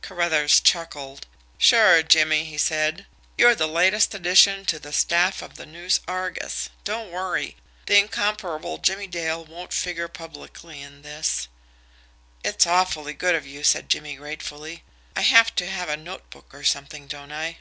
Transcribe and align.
Carruthers 0.00 0.60
chuckled. 0.62 1.26
"Sure, 1.58 2.02
Jimmie," 2.02 2.46
he 2.46 2.56
said. 2.56 3.04
"You're 3.36 3.54
the 3.54 3.68
latest 3.68 4.14
addition 4.14 4.64
to 4.64 4.78
the 4.78 4.94
staff 4.94 5.42
of 5.42 5.56
the 5.56 5.66
NEWS 5.66 6.00
ARGUS. 6.08 6.70
Don't 6.84 7.10
worry; 7.10 7.56
the 7.84 7.98
incomparable 7.98 8.78
Jimmie 8.78 9.06
Dale 9.08 9.44
won't 9.44 9.74
figure 9.74 10.08
publicly 10.08 10.80
in 10.80 11.02
this." 11.02 11.48
"It's 12.42 12.66
awfully 12.66 13.12
good 13.12 13.34
of 13.34 13.46
you," 13.46 13.62
said 13.62 13.90
Jimmie 13.90 14.16
gratefully. 14.16 14.84
"I 15.14 15.20
have 15.20 15.54
to 15.56 15.66
have 15.66 15.90
a 15.90 15.98
notebook 15.98 16.54
or 16.54 16.64
something, 16.64 17.06
don't 17.06 17.30
I?" 17.30 17.58